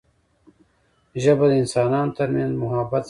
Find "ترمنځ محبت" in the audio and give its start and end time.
2.17-2.91